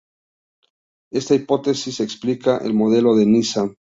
Esta 1.13 1.35
hipótesis 1.35 1.99
explica 1.99 2.57
el 2.57 2.73
modelo 2.73 3.13
de 3.15 3.27
Niza. 3.27 3.71